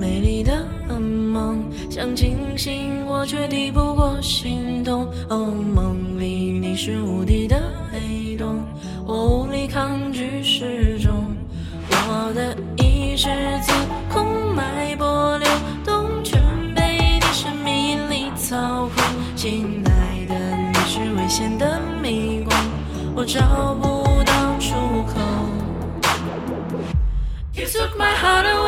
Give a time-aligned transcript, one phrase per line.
[0.00, 0.64] 美丽的
[0.98, 5.06] 梦，想清醒我却抵不过心动。
[5.28, 7.60] 哦，梦里你是无敌的
[7.92, 8.64] 黑洞，
[9.06, 11.36] 我无力抗拒失重。
[11.90, 13.28] 我的意识
[13.62, 13.72] 自
[14.10, 15.46] 空脉波流
[15.84, 16.40] 动，全
[16.74, 19.04] 被你神秘引力操控。
[19.36, 20.34] 亲爱的，
[20.72, 22.56] 你是危险的迷宫，
[23.14, 24.74] 我找不到出
[25.12, 25.20] 口。
[27.52, 28.59] You took my heart away,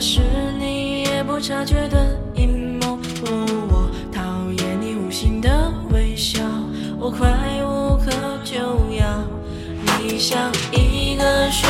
[0.00, 0.22] 是
[0.58, 2.98] 你也不察觉的阴谋。
[3.68, 6.40] 我讨厌你无心的微笑，
[6.98, 7.28] 我快
[7.62, 8.10] 无可
[8.42, 8.56] 救
[8.96, 9.22] 药。
[10.02, 11.66] 你像一个漩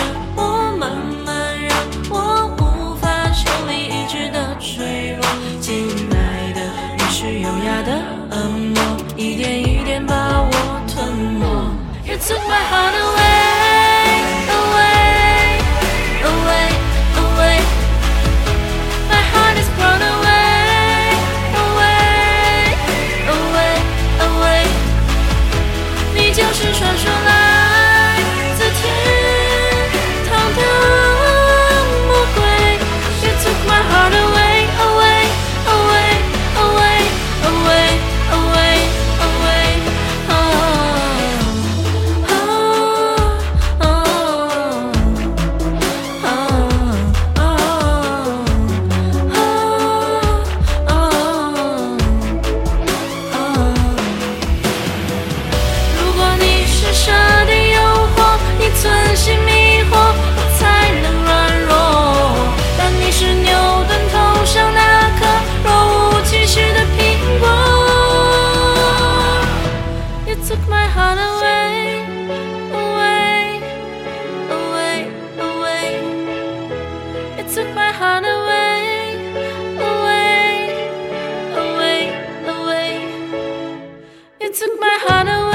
[84.50, 85.49] It took my heart away.